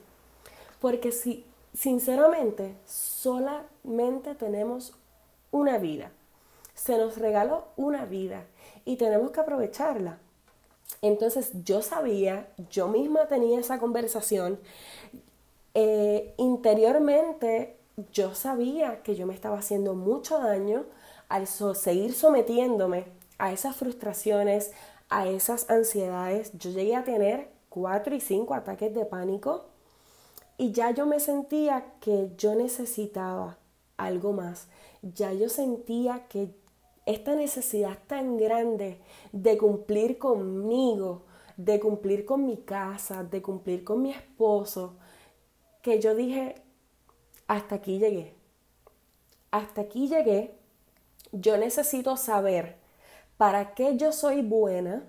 Porque 0.81 1.11
si, 1.11 1.45
sinceramente, 1.73 2.75
solamente 2.87 4.33
tenemos 4.33 4.95
una 5.51 5.77
vida. 5.77 6.11
Se 6.73 6.97
nos 6.97 7.17
regaló 7.17 7.65
una 7.77 8.05
vida 8.05 8.45
y 8.83 8.95
tenemos 8.95 9.29
que 9.29 9.39
aprovecharla. 9.39 10.17
Entonces 11.03 11.51
yo 11.63 11.83
sabía, 11.83 12.47
yo 12.71 12.87
misma 12.87 13.27
tenía 13.27 13.59
esa 13.59 13.77
conversación. 13.77 14.59
Eh, 15.75 16.33
interiormente 16.37 17.77
yo 18.11 18.33
sabía 18.33 19.03
que 19.03 19.15
yo 19.15 19.27
me 19.27 19.35
estaba 19.35 19.59
haciendo 19.59 19.93
mucho 19.93 20.39
daño 20.39 20.85
al 21.31 21.47
seguir 21.47 22.13
sometiéndome 22.13 23.05
a 23.37 23.53
esas 23.53 23.77
frustraciones, 23.77 24.73
a 25.09 25.27
esas 25.27 25.69
ansiedades. 25.69 26.51
Yo 26.57 26.71
llegué 26.71 26.93
a 26.93 27.05
tener 27.05 27.49
cuatro 27.69 28.13
y 28.13 28.19
cinco 28.19 28.53
ataques 28.53 28.93
de 28.93 29.05
pánico 29.05 29.63
y 30.57 30.73
ya 30.73 30.91
yo 30.91 31.05
me 31.05 31.21
sentía 31.21 31.93
que 32.01 32.31
yo 32.37 32.53
necesitaba 32.55 33.57
algo 33.95 34.33
más. 34.33 34.67
Ya 35.01 35.31
yo 35.31 35.47
sentía 35.47 36.27
que 36.27 36.53
esta 37.05 37.33
necesidad 37.33 37.97
tan 38.07 38.35
grande 38.35 38.99
de 39.31 39.57
cumplir 39.57 40.17
conmigo, 40.17 41.23
de 41.55 41.79
cumplir 41.79 42.25
con 42.25 42.45
mi 42.45 42.57
casa, 42.57 43.23
de 43.23 43.41
cumplir 43.41 43.85
con 43.85 44.01
mi 44.01 44.11
esposo, 44.11 44.97
que 45.81 46.01
yo 46.01 46.13
dije, 46.13 46.55
hasta 47.47 47.75
aquí 47.75 47.99
llegué. 47.99 48.35
Hasta 49.49 49.81
aquí 49.81 50.09
llegué. 50.09 50.60
Yo 51.31 51.57
necesito 51.57 52.17
saber 52.17 52.75
para 53.37 53.73
qué 53.73 53.97
yo 53.97 54.11
soy 54.11 54.41
buena 54.41 55.03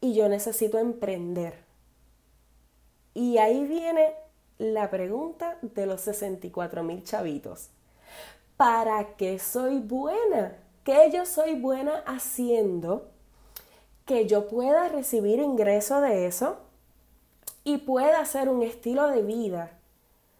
y 0.00 0.14
yo 0.14 0.28
necesito 0.28 0.78
emprender. 0.78 1.64
Y 3.14 3.38
ahí 3.38 3.64
viene 3.64 4.14
la 4.58 4.90
pregunta 4.90 5.58
de 5.62 5.86
los 5.86 6.00
64 6.02 6.82
mil 6.82 7.02
chavitos. 7.04 7.70
¿Para 8.56 9.16
qué 9.16 9.38
soy 9.38 9.78
buena? 9.78 10.56
¿Qué 10.84 11.10
yo 11.12 11.24
soy 11.24 11.54
buena 11.54 12.02
haciendo? 12.06 13.08
Que 14.04 14.26
yo 14.26 14.48
pueda 14.48 14.88
recibir 14.88 15.38
ingreso 15.38 16.00
de 16.00 16.26
eso 16.26 16.58
y 17.64 17.78
pueda 17.78 18.20
hacer 18.20 18.48
un 18.48 18.62
estilo 18.62 19.06
de 19.08 19.22
vida 19.22 19.78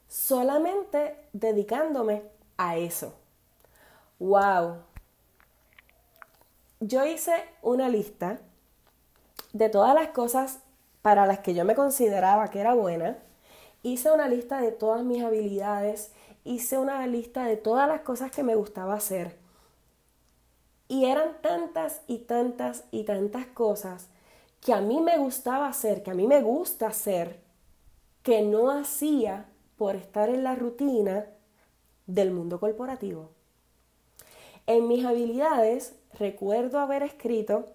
solamente 0.09 1.17
dedicándome 1.33 2.23
a 2.57 2.77
eso. 2.77 3.15
¡Wow! 4.19 4.90
Yo 6.83 7.05
hice 7.05 7.35
una 7.61 7.91
lista 7.91 8.41
de 9.53 9.69
todas 9.69 9.95
las 9.95 10.09
cosas 10.09 10.61
para 11.03 11.27
las 11.27 11.41
que 11.41 11.53
yo 11.53 11.67
me 11.67 11.75
consideraba 11.75 12.49
que 12.49 12.59
era 12.59 12.73
buena. 12.73 13.19
Hice 13.83 14.11
una 14.11 14.29
lista 14.29 14.63
de 14.63 14.73
todas 14.73 15.05
mis 15.05 15.23
habilidades. 15.23 16.11
Hice 16.43 16.79
una 16.79 17.07
lista 17.07 17.45
de 17.45 17.59
todas 17.59 17.87
las 17.87 18.01
cosas 18.01 18.31
que 18.31 18.43
me 18.43 18.55
gustaba 18.55 18.95
hacer. 18.95 19.37
Y 20.89 21.05
eran 21.05 21.43
tantas 21.43 22.01
y 22.07 22.21
tantas 22.21 22.85
y 22.91 23.05
tantas 23.05 23.45
cosas 23.49 24.09
que 24.63 24.73
a 24.73 24.81
mí 24.81 25.03
me 25.03 25.19
gustaba 25.19 25.69
hacer, 25.69 26.03
que 26.03 26.13
a 26.13 26.15
mí 26.15 26.27
me 26.27 26.41
gusta 26.41 26.87
hacer, 26.87 27.41
que 28.23 28.41
no 28.41 28.71
hacía 28.71 29.45
por 29.77 29.97
estar 29.97 30.31
en 30.31 30.45
la 30.45 30.55
rutina 30.55 31.27
del 32.07 32.31
mundo 32.31 32.59
corporativo. 32.59 33.29
En 34.71 34.87
mis 34.87 35.05
habilidades 35.05 35.97
recuerdo 36.17 36.79
haber 36.79 37.03
escrito 37.03 37.67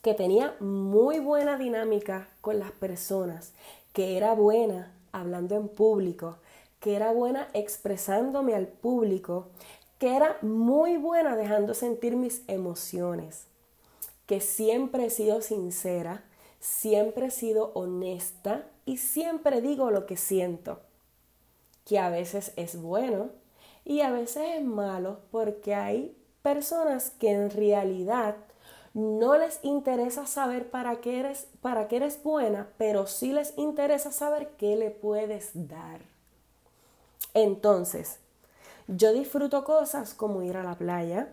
que 0.00 0.14
tenía 0.14 0.56
muy 0.58 1.18
buena 1.18 1.58
dinámica 1.58 2.30
con 2.40 2.58
las 2.58 2.70
personas, 2.70 3.52
que 3.92 4.16
era 4.16 4.32
buena 4.32 4.90
hablando 5.12 5.54
en 5.56 5.68
público, 5.68 6.38
que 6.80 6.96
era 6.96 7.12
buena 7.12 7.50
expresándome 7.52 8.54
al 8.54 8.68
público, 8.68 9.48
que 9.98 10.16
era 10.16 10.38
muy 10.40 10.96
buena 10.96 11.36
dejando 11.36 11.74
sentir 11.74 12.16
mis 12.16 12.42
emociones, 12.46 13.44
que 14.24 14.40
siempre 14.40 15.04
he 15.04 15.10
sido 15.10 15.42
sincera, 15.42 16.24
siempre 16.58 17.26
he 17.26 17.30
sido 17.30 17.70
honesta 17.74 18.64
y 18.86 18.96
siempre 18.96 19.60
digo 19.60 19.90
lo 19.90 20.06
que 20.06 20.16
siento 20.16 20.80
que 21.84 21.98
a 21.98 22.08
veces 22.08 22.54
es 22.56 22.80
bueno 22.80 23.28
y 23.88 24.02
a 24.02 24.10
veces 24.10 24.56
es 24.58 24.64
malo 24.64 25.20
porque 25.30 25.74
hay 25.74 26.14
personas 26.42 27.10
que 27.18 27.30
en 27.30 27.50
realidad 27.50 28.36
no 28.92 29.38
les 29.38 29.60
interesa 29.62 30.26
saber 30.26 30.70
para 30.70 30.96
qué 30.96 31.20
eres, 31.20 31.48
para 31.62 31.88
qué 31.88 31.96
eres 31.96 32.22
buena, 32.22 32.68
pero 32.76 33.06
sí 33.06 33.32
les 33.32 33.56
interesa 33.56 34.12
saber 34.12 34.50
qué 34.58 34.76
le 34.76 34.90
puedes 34.90 35.52
dar. 35.54 36.00
Entonces, 37.32 38.18
yo 38.88 39.14
disfruto 39.14 39.64
cosas 39.64 40.12
como 40.12 40.42
ir 40.42 40.58
a 40.58 40.62
la 40.62 40.74
playa, 40.74 41.32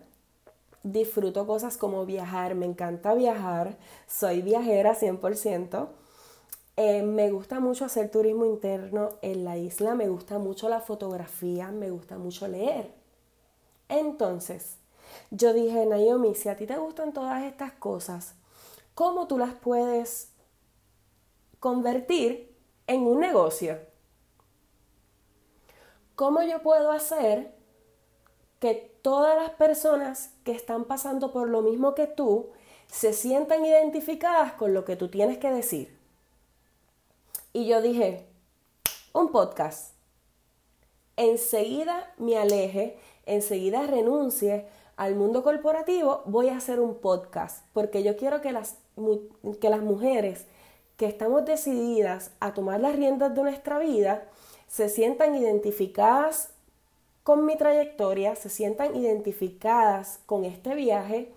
disfruto 0.82 1.46
cosas 1.46 1.76
como 1.76 2.06
viajar, 2.06 2.54
me 2.54 2.64
encanta 2.64 3.12
viajar, 3.12 3.76
soy 4.06 4.40
viajera 4.40 4.94
100%, 4.94 5.88
eh, 6.76 7.02
me 7.02 7.30
gusta 7.30 7.58
mucho 7.58 7.86
hacer 7.86 8.10
turismo 8.10 8.44
interno 8.44 9.10
en 9.22 9.44
la 9.44 9.56
isla, 9.56 9.94
me 9.94 10.08
gusta 10.08 10.38
mucho 10.38 10.68
la 10.68 10.80
fotografía, 10.80 11.70
me 11.70 11.90
gusta 11.90 12.18
mucho 12.18 12.46
leer. 12.46 12.92
Entonces, 13.88 14.76
yo 15.30 15.54
dije, 15.54 15.86
Naomi, 15.86 16.34
si 16.34 16.48
a 16.50 16.56
ti 16.56 16.66
te 16.66 16.76
gustan 16.76 17.12
todas 17.14 17.44
estas 17.44 17.72
cosas, 17.72 18.34
¿cómo 18.94 19.26
tú 19.26 19.38
las 19.38 19.54
puedes 19.54 20.32
convertir 21.60 22.54
en 22.86 23.02
un 23.02 23.20
negocio? 23.20 23.78
¿Cómo 26.14 26.42
yo 26.42 26.62
puedo 26.62 26.90
hacer 26.92 27.54
que 28.58 28.98
todas 29.02 29.36
las 29.36 29.50
personas 29.50 30.30
que 30.44 30.52
están 30.52 30.84
pasando 30.84 31.32
por 31.32 31.48
lo 31.48 31.62
mismo 31.62 31.94
que 31.94 32.06
tú 32.06 32.50
se 32.86 33.12
sientan 33.12 33.64
identificadas 33.64 34.52
con 34.52 34.74
lo 34.74 34.84
que 34.84 34.96
tú 34.96 35.08
tienes 35.08 35.38
que 35.38 35.50
decir? 35.50 35.95
Y 37.56 37.64
yo 37.64 37.80
dije, 37.80 38.26
un 39.14 39.32
podcast. 39.32 39.94
Enseguida 41.16 42.12
me 42.18 42.36
aleje, 42.36 42.98
enseguida 43.24 43.86
renuncie 43.86 44.66
al 44.96 45.14
mundo 45.14 45.42
corporativo, 45.42 46.20
voy 46.26 46.50
a 46.50 46.58
hacer 46.58 46.80
un 46.80 46.96
podcast, 46.96 47.64
porque 47.72 48.02
yo 48.02 48.18
quiero 48.18 48.42
que 48.42 48.52
las, 48.52 48.76
que 49.58 49.70
las 49.70 49.80
mujeres 49.80 50.44
que 50.98 51.06
estamos 51.06 51.46
decididas 51.46 52.30
a 52.40 52.52
tomar 52.52 52.78
las 52.78 52.94
riendas 52.94 53.34
de 53.34 53.40
nuestra 53.40 53.78
vida 53.78 54.28
se 54.68 54.90
sientan 54.90 55.34
identificadas 55.34 56.50
con 57.22 57.46
mi 57.46 57.56
trayectoria, 57.56 58.36
se 58.36 58.50
sientan 58.50 58.94
identificadas 58.96 60.20
con 60.26 60.44
este 60.44 60.74
viaje 60.74 61.32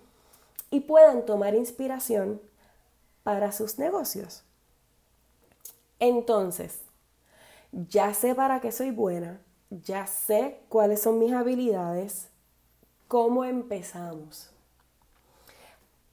y 0.70 0.80
puedan 0.80 1.24
tomar 1.24 1.54
inspiración 1.54 2.42
para 3.22 3.52
sus 3.52 3.78
negocios. 3.78 4.44
Entonces, 6.00 6.80
ya 7.72 8.14
sé 8.14 8.34
para 8.34 8.60
qué 8.60 8.72
soy 8.72 8.90
buena, 8.90 9.40
ya 9.70 10.06
sé 10.06 10.60
cuáles 10.68 11.02
son 11.02 11.18
mis 11.18 11.32
habilidades, 11.32 12.28
¿cómo 13.06 13.44
empezamos? 13.44 14.50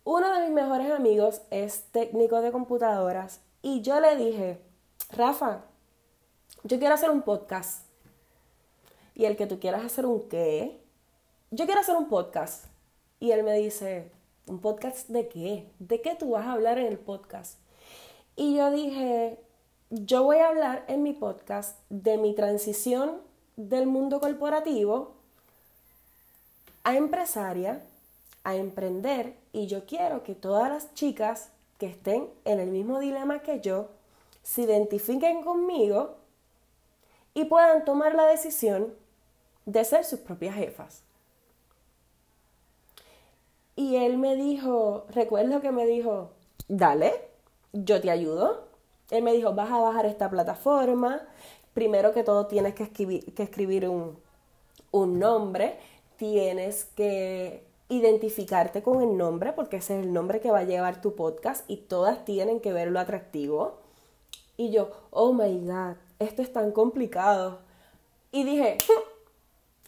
Uno 0.04 0.32
de 0.34 0.46
mis 0.46 0.52
mejores 0.52 0.92
amigos 0.92 1.42
es 1.52 1.86
técnico 1.92 2.42
de 2.42 2.52
computadoras 2.52 3.42
y 3.62 3.82
yo 3.82 4.00
le 4.00 4.16
dije, 4.18 4.62
Rafa, 5.12 5.64
yo 6.64 6.80
quiero 6.80 6.94
hacer 6.94 7.10
un 7.10 7.22
podcast. 7.22 7.86
Y 9.16 9.26
el 9.26 9.36
que 9.36 9.48
tú 9.48 9.60
quieras 9.60 9.84
hacer 9.86 10.06
un 10.06 10.28
qué? 10.30 10.82
Yo 11.50 11.66
quiero 11.66 11.82
hacer 11.82 11.96
un 11.96 12.08
podcast. 12.08 12.66
Y 13.20 13.32
él 13.32 13.44
me 13.44 13.54
dice, 13.54 14.12
¿un 14.46 14.60
podcast 14.60 15.10
de 15.10 15.28
qué? 15.28 15.72
¿De 15.80 16.02
qué 16.02 16.16
tú 16.16 16.32
vas 16.32 16.46
a 16.46 16.52
hablar 16.52 16.78
en 16.78 16.88
el 16.88 17.00
podcast? 17.00 17.60
Y 18.36 18.56
yo 18.56 18.70
dije, 18.70 19.40
yo 19.90 20.24
voy 20.24 20.38
a 20.38 20.50
hablar 20.50 20.84
en 20.88 21.04
mi 21.04 21.14
podcast 21.14 21.80
de 21.90 22.18
mi 22.18 22.36
transición 22.36 23.22
del 23.56 23.88
mundo 23.88 24.20
corporativo 24.20 25.14
a 26.84 26.96
empresaria, 26.96 27.84
a 28.44 28.56
emprender, 28.56 29.36
y 29.52 29.68
yo 29.68 29.86
quiero 29.86 30.24
que 30.24 30.36
todas 30.36 30.70
las 30.70 30.94
chicas 30.94 31.52
que 31.78 31.88
estén 31.88 32.30
en 32.46 32.60
el 32.60 32.70
mismo 32.70 33.00
dilema 33.00 33.40
que 33.40 33.60
yo 33.60 33.90
se 34.44 34.62
identifiquen 34.64 35.44
conmigo 35.44 36.16
y 37.34 37.46
puedan 37.46 37.84
tomar 37.86 38.16
la 38.16 38.26
decisión 38.26 38.94
de 39.66 39.84
ser 39.84 40.06
sus 40.06 40.20
propias 40.20 40.56
jefas. 40.56 41.04
Y 43.76 43.98
él 43.98 44.18
me 44.18 44.36
dijo, 44.36 45.06
recuerdo 45.10 45.62
que 45.62 45.72
me 45.72 45.86
dijo, 45.86 46.32
dale, 46.68 47.14
yo 47.74 48.02
te 48.02 48.10
ayudo. 48.10 48.68
Él 49.10 49.24
me 49.24 49.34
dijo, 49.34 49.54
vas 49.54 49.72
a 49.72 49.80
bajar 49.80 50.06
esta 50.06 50.30
plataforma. 50.30 51.22
Primero 51.74 52.14
que 52.14 52.24
todo 52.24 52.48
tienes 52.48 52.74
que 52.76 52.84
escribir, 52.84 53.88
un, 53.88 54.18
un 54.92 55.20
nombre. 55.20 55.78
Tienes 56.18 56.86
que 56.96 57.64
identificarte 57.90 58.82
con 58.82 59.02
el 59.02 59.18
nombre 59.18 59.54
porque 59.54 59.78
ese 59.78 59.98
es 59.98 60.06
el 60.06 60.12
nombre 60.12 60.42
que 60.42 60.52
va 60.52 60.60
a 60.60 60.64
llevar 60.64 61.02
tu 61.02 61.16
podcast 61.16 61.64
y 61.70 61.78
todas 61.78 62.26
tienen 62.26 62.60
que 62.60 62.74
verlo 62.74 63.00
atractivo. 63.00 63.78
Y 64.58 64.72
yo, 64.72 64.90
oh 65.12 65.34
my 65.34 65.60
god, 65.66 65.96
esto 66.20 66.42
es 66.42 66.52
tan 66.52 66.72
complicado. 66.72 67.60
Y 68.32 68.44
dije, 68.44 68.78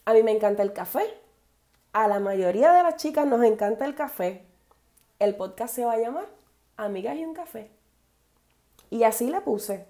a 0.06 0.14
mí 0.14 0.24
me 0.24 0.32
encanta 0.32 0.64
el 0.64 0.74
café. 0.74 1.04
A 1.92 2.08
la 2.08 2.20
mayoría 2.20 2.72
de 2.72 2.84
las 2.84 2.96
chicas 2.98 3.26
nos 3.26 3.44
encanta 3.44 3.86
el 3.86 3.96
café. 3.96 4.46
El 5.18 5.36
podcast 5.36 5.76
se 5.76 5.86
va 5.86 5.94
a 5.94 5.98
llamar 5.98 6.28
Amigas 6.78 7.18
y 7.18 7.26
un 7.26 7.34
café. 7.34 7.79
Y 8.90 9.04
así 9.04 9.30
le 9.30 9.42
puse. 9.42 9.86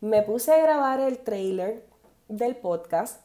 Me 0.00 0.22
puse 0.22 0.52
a 0.52 0.62
grabar 0.62 1.00
el 1.00 1.18
trailer 1.18 1.86
del 2.28 2.56
podcast 2.56 3.22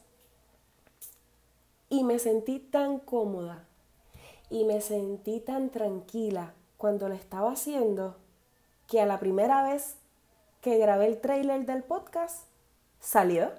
y 1.88 2.04
me 2.04 2.18
sentí 2.18 2.58
tan 2.58 2.98
cómoda 2.98 3.64
y 4.50 4.64
me 4.64 4.80
sentí 4.80 5.40
tan 5.40 5.70
tranquila 5.70 6.54
cuando 6.76 7.08
lo 7.08 7.14
estaba 7.14 7.52
haciendo 7.52 8.16
que 8.86 9.00
a 9.00 9.06
la 9.06 9.18
primera 9.18 9.62
vez 9.62 9.96
que 10.60 10.78
grabé 10.78 11.06
el 11.06 11.20
trailer 11.20 11.66
del 11.66 11.82
podcast 11.82 12.46
salió 13.00 13.50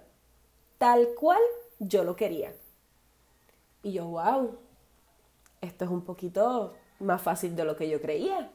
tal 0.78 1.10
cual 1.20 1.42
yo 1.80 2.04
lo 2.04 2.16
quería. 2.16 2.54
Y 3.84 3.94
yo, 3.94 4.08
wow, 4.08 4.58
esto 5.62 5.86
es 5.86 5.92
un 5.92 6.02
poquito 6.02 6.74
más 7.00 7.22
fácil 7.22 7.56
de 7.56 7.66
lo 7.66 7.76
que 7.76 7.90
yo 7.90 8.02
creía. 8.02 8.52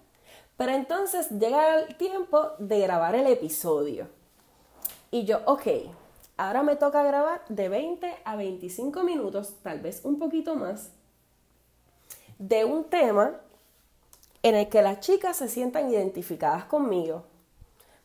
Pero 0.57 0.73
entonces 0.73 1.31
llega 1.31 1.81
el 1.81 1.97
tiempo 1.97 2.51
de 2.59 2.81
grabar 2.81 3.15
el 3.15 3.27
episodio. 3.27 4.09
Y 5.11 5.25
yo, 5.25 5.41
ok, 5.47 5.67
ahora 6.37 6.63
me 6.63 6.77
toca 6.77 7.03
grabar 7.03 7.43
de 7.49 7.69
20 7.69 8.15
a 8.25 8.37
25 8.37 9.03
minutos, 9.03 9.55
tal 9.63 9.81
vez 9.81 10.05
un 10.05 10.19
poquito 10.19 10.55
más, 10.57 10.91
de 12.39 12.65
un 12.65 12.85
tema 12.85 13.41
en 14.43 14.55
el 14.55 14.69
que 14.69 14.83
las 14.83 15.01
chicas 15.01 15.37
se 15.37 15.49
sientan 15.49 15.91
identificadas 15.91 16.65
conmigo. 16.65 17.25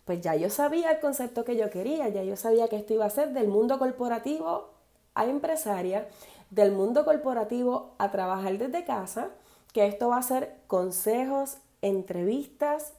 Pues 0.06 0.22
ya 0.22 0.36
yo 0.36 0.50
sabía 0.50 0.92
el 0.92 1.00
concepto 1.00 1.44
que 1.44 1.56
yo 1.56 1.70
quería, 1.70 2.10
ya 2.10 2.24
yo 2.24 2.36
sabía 2.36 2.68
que 2.68 2.78
esto 2.78 2.94
iba 2.94 3.06
a 3.06 3.10
ser 3.10 3.34
del 3.34 3.48
mundo 3.48 3.78
corporativo 3.78 4.70
a 5.14 5.26
empresaria, 5.26 6.08
del 6.50 6.72
mundo 6.72 7.06
corporativo 7.06 7.94
a 7.98 8.10
trabajar 8.10 8.58
desde 8.58 8.86
casa, 8.86 9.30
que 9.74 9.86
esto 9.86 10.10
va 10.10 10.18
a 10.18 10.24
ser 10.24 10.56
consejos, 10.68 11.58
entrevistas, 11.82 12.94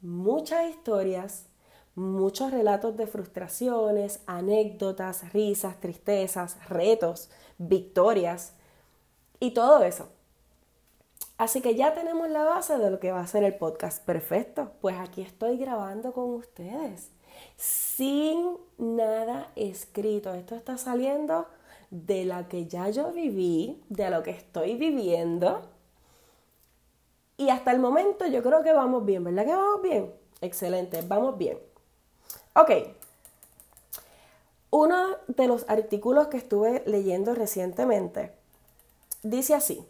muchas 0.00 0.70
historias, 0.70 1.46
muchos 1.94 2.50
relatos 2.50 2.96
de 2.96 3.06
frustraciones, 3.06 4.20
anécdotas, 4.26 5.32
risas, 5.32 5.80
tristezas, 5.80 6.56
retos, 6.68 7.30
victorias 7.58 8.54
y 9.40 9.52
todo 9.52 9.82
eso. 9.82 10.08
Así 11.38 11.60
que 11.60 11.74
ya 11.74 11.92
tenemos 11.92 12.30
la 12.30 12.44
base 12.44 12.78
de 12.78 12.90
lo 12.90 13.00
que 13.00 13.10
va 13.10 13.20
a 13.20 13.26
ser 13.26 13.42
el 13.42 13.56
podcast. 13.56 14.04
Perfecto. 14.04 14.72
Pues 14.80 14.96
aquí 14.98 15.22
estoy 15.22 15.56
grabando 15.56 16.12
con 16.12 16.30
ustedes. 16.34 17.10
Sin 17.56 18.58
nada 18.78 19.50
escrito. 19.56 20.34
Esto 20.34 20.54
está 20.54 20.78
saliendo 20.78 21.46
de 21.90 22.24
la 22.24 22.48
que 22.48 22.66
ya 22.66 22.88
yo 22.90 23.12
viví, 23.12 23.82
de 23.88 24.10
lo 24.10 24.22
que 24.22 24.30
estoy 24.30 24.76
viviendo 24.76 25.71
y 27.36 27.50
hasta 27.50 27.72
el 27.72 27.78
momento 27.78 28.26
yo 28.26 28.42
creo 28.42 28.62
que 28.62 28.72
vamos 28.72 29.04
bien, 29.04 29.24
¿verdad 29.24 29.44
que 29.44 29.54
vamos 29.54 29.82
bien? 29.82 30.12
Excelente, 30.40 31.02
vamos 31.06 31.38
bien. 31.38 31.58
Ok. 32.54 32.70
Uno 34.70 35.16
de 35.28 35.46
los 35.46 35.68
artículos 35.68 36.28
que 36.28 36.38
estuve 36.38 36.82
leyendo 36.86 37.34
recientemente 37.34 38.32
dice 39.22 39.54
así. 39.54 39.86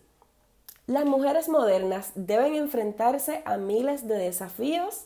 Las 0.87 1.05
mujeres 1.05 1.49
modernas 1.49 2.13
deben 2.15 2.55
enfrentarse 2.55 3.43
a 3.45 3.57
miles 3.57 4.09
de 4.09 4.17
desafíos 4.17 5.05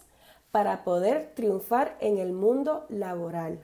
para 0.50 0.84
poder 0.84 1.32
triunfar 1.34 1.96
en 2.00 2.16
el 2.16 2.32
mundo 2.32 2.86
laboral, 2.88 3.60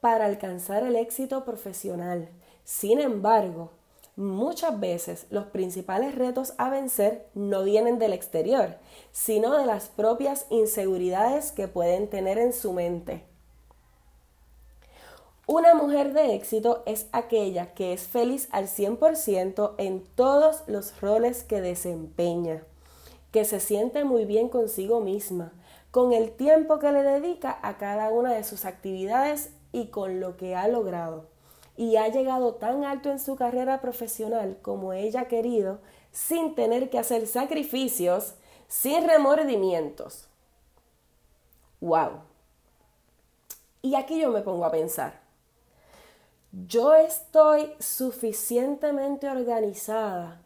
para 0.00 0.24
alcanzar 0.24 0.82
el 0.84 0.96
éxito 0.96 1.44
profesional. 1.44 2.30
Sin 2.64 2.98
embargo, 2.98 3.70
Muchas 4.16 4.78
veces 4.78 5.26
los 5.30 5.46
principales 5.46 6.14
retos 6.14 6.54
a 6.56 6.70
vencer 6.70 7.26
no 7.34 7.64
vienen 7.64 7.98
del 7.98 8.12
exterior, 8.12 8.76
sino 9.10 9.58
de 9.58 9.66
las 9.66 9.88
propias 9.88 10.46
inseguridades 10.50 11.50
que 11.50 11.66
pueden 11.66 12.08
tener 12.08 12.38
en 12.38 12.52
su 12.52 12.72
mente. 12.72 13.24
Una 15.48 15.74
mujer 15.74 16.12
de 16.12 16.36
éxito 16.36 16.84
es 16.86 17.08
aquella 17.10 17.74
que 17.74 17.92
es 17.92 18.06
feliz 18.06 18.48
al 18.52 18.68
100% 18.68 19.74
en 19.78 20.04
todos 20.14 20.62
los 20.68 21.00
roles 21.00 21.42
que 21.42 21.60
desempeña, 21.60 22.62
que 23.32 23.44
se 23.44 23.58
siente 23.58 24.04
muy 24.04 24.26
bien 24.26 24.48
consigo 24.48 25.00
misma, 25.00 25.52
con 25.90 26.12
el 26.12 26.30
tiempo 26.30 26.78
que 26.78 26.92
le 26.92 27.02
dedica 27.02 27.58
a 27.62 27.78
cada 27.78 28.10
una 28.10 28.32
de 28.32 28.44
sus 28.44 28.64
actividades 28.64 29.50
y 29.72 29.88
con 29.88 30.20
lo 30.20 30.36
que 30.36 30.54
ha 30.54 30.68
logrado 30.68 31.33
y 31.76 31.96
ha 31.96 32.08
llegado 32.08 32.54
tan 32.54 32.84
alto 32.84 33.10
en 33.10 33.18
su 33.18 33.36
carrera 33.36 33.80
profesional 33.80 34.58
como 34.62 34.92
ella 34.92 35.22
ha 35.22 35.28
querido, 35.28 35.80
sin 36.12 36.54
tener 36.54 36.90
que 36.90 36.98
hacer 36.98 37.26
sacrificios, 37.26 38.34
sin 38.68 39.06
remordimientos. 39.06 40.28
¡Wow! 41.80 42.20
Y 43.82 43.96
aquí 43.96 44.20
yo 44.20 44.30
me 44.30 44.40
pongo 44.40 44.64
a 44.64 44.70
pensar, 44.70 45.20
yo 46.66 46.94
estoy 46.94 47.74
suficientemente 47.80 49.28
organizada 49.28 50.40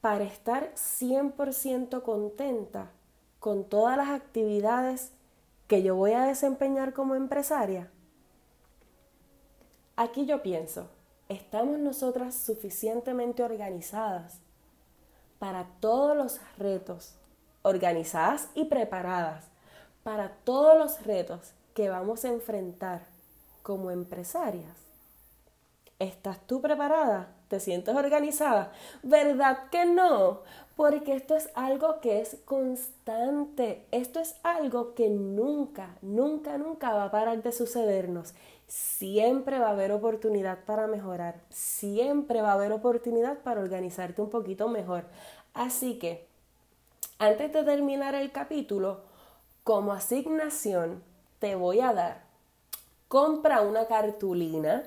para 0.00 0.24
estar 0.24 0.74
100% 0.74 2.02
contenta 2.02 2.90
con 3.38 3.64
todas 3.64 3.96
las 3.96 4.08
actividades 4.08 5.12
que 5.68 5.82
yo 5.82 5.94
voy 5.94 6.12
a 6.12 6.24
desempeñar 6.24 6.92
como 6.92 7.14
empresaria. 7.14 7.88
Aquí 9.94 10.24
yo 10.24 10.42
pienso, 10.42 10.86
¿estamos 11.28 11.78
nosotras 11.78 12.34
suficientemente 12.34 13.42
organizadas 13.42 14.38
para 15.38 15.66
todos 15.80 16.16
los 16.16 16.40
retos, 16.56 17.14
organizadas 17.60 18.48
y 18.54 18.64
preparadas 18.64 19.44
para 20.02 20.30
todos 20.44 20.78
los 20.78 21.04
retos 21.04 21.52
que 21.74 21.90
vamos 21.90 22.24
a 22.24 22.28
enfrentar 22.28 23.02
como 23.62 23.90
empresarias? 23.90 24.82
¿Estás 25.98 26.40
tú 26.46 26.62
preparada? 26.62 27.28
¿Te 27.48 27.60
sientes 27.60 27.94
organizada? 27.94 28.72
¿Verdad 29.02 29.68
que 29.70 29.84
no? 29.84 30.40
Porque 30.74 31.14
esto 31.14 31.36
es 31.36 31.50
algo 31.54 32.00
que 32.00 32.20
es 32.20 32.38
constante. 32.44 33.86
Esto 33.92 34.18
es 34.18 34.34
algo 34.42 34.94
que 34.94 35.10
nunca, 35.10 35.94
nunca, 36.00 36.58
nunca 36.58 36.92
va 36.92 37.04
a 37.04 37.10
parar 37.10 37.42
de 37.42 37.52
sucedernos. 37.52 38.34
Siempre 38.72 39.58
va 39.58 39.66
a 39.66 39.72
haber 39.72 39.92
oportunidad 39.92 40.64
para 40.64 40.86
mejorar. 40.86 41.42
Siempre 41.50 42.40
va 42.40 42.52
a 42.52 42.54
haber 42.54 42.72
oportunidad 42.72 43.36
para 43.40 43.60
organizarte 43.60 44.22
un 44.22 44.30
poquito 44.30 44.66
mejor. 44.68 45.04
Así 45.52 45.98
que, 45.98 46.26
antes 47.18 47.52
de 47.52 47.64
terminar 47.64 48.14
el 48.14 48.32
capítulo, 48.32 49.02
como 49.62 49.92
asignación 49.92 51.02
te 51.38 51.54
voy 51.54 51.80
a 51.80 51.92
dar, 51.92 52.22
compra 53.08 53.60
una 53.60 53.88
cartulina, 53.88 54.84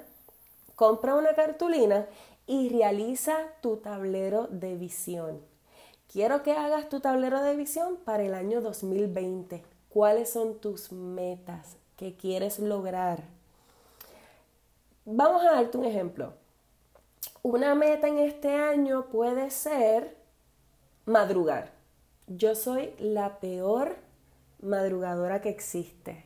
compra 0.75 1.13
una 1.13 1.35
cartulina 1.35 2.07
y 2.47 2.69
realiza 2.69 3.37
tu 3.61 3.77
tablero 3.77 4.47
de 4.47 4.77
visión. 4.77 5.41
Quiero 6.11 6.41
que 6.41 6.53
hagas 6.53 6.89
tu 6.89 7.01
tablero 7.01 7.43
de 7.43 7.55
visión 7.55 7.97
para 7.97 8.23
el 8.23 8.33
año 8.33 8.61
2020. 8.61 9.63
¿Cuáles 9.89 10.31
son 10.31 10.55
tus 10.55 10.91
metas 10.91 11.77
que 11.97 12.15
quieres 12.15 12.57
lograr? 12.57 13.34
Vamos 15.07 15.43
a 15.43 15.51
darte 15.51 15.77
un 15.77 15.85
ejemplo. 15.85 16.33
Una 17.43 17.75
meta 17.75 18.07
en 18.07 18.17
este 18.17 18.55
año 18.55 19.05
puede 19.11 19.51
ser 19.51 20.17
madrugar. 21.05 21.73
Yo 22.25 22.55
soy 22.55 22.95
la 22.97 23.39
peor 23.39 23.97
madrugadora 24.63 25.41
que 25.41 25.49
existe. 25.49 26.25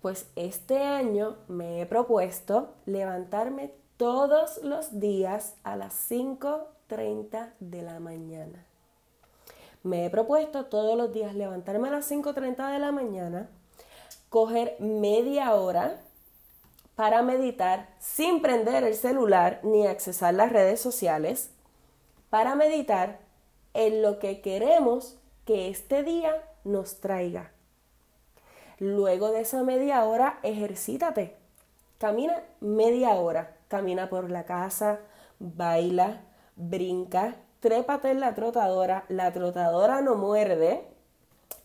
Pues 0.00 0.30
este 0.36 0.78
año 0.78 1.36
me 1.48 1.82
he 1.82 1.86
propuesto 1.86 2.72
levantarme 2.86 3.74
todos 3.98 4.64
los 4.64 4.98
días 5.00 5.56
a 5.62 5.76
las 5.76 6.10
5.30 6.10 7.52
de 7.60 7.82
la 7.82 8.00
mañana. 8.00 8.64
Me 9.82 10.06
he 10.06 10.10
propuesto 10.10 10.64
todos 10.64 10.96
los 10.96 11.12
días 11.12 11.34
levantarme 11.34 11.88
a 11.88 11.92
las 11.92 12.10
5.30 12.10 12.72
de 12.72 12.78
la 12.78 12.90
mañana, 12.90 13.50
coger 14.30 14.76
media 14.80 15.54
hora 15.54 16.00
para 16.98 17.22
meditar 17.22 17.86
sin 18.00 18.42
prender 18.42 18.82
el 18.82 18.96
celular 18.96 19.60
ni 19.62 19.86
accesar 19.86 20.34
las 20.34 20.50
redes 20.50 20.80
sociales, 20.80 21.52
para 22.28 22.56
meditar 22.56 23.20
en 23.72 24.02
lo 24.02 24.18
que 24.18 24.40
queremos 24.40 25.16
que 25.44 25.68
este 25.68 26.02
día 26.02 26.34
nos 26.64 26.98
traiga. 26.98 27.52
Luego 28.80 29.30
de 29.30 29.42
esa 29.42 29.62
media 29.62 30.02
hora, 30.02 30.40
ejercítate. 30.42 31.36
Camina 31.98 32.42
media 32.58 33.10
hora. 33.10 33.56
Camina 33.68 34.08
por 34.08 34.28
la 34.28 34.42
casa, 34.42 34.98
baila, 35.38 36.22
brinca, 36.56 37.36
trépate 37.60 38.10
en 38.10 38.18
la 38.18 38.34
trotadora. 38.34 39.04
La 39.06 39.32
trotadora 39.32 40.00
no 40.00 40.16
muerde. 40.16 40.82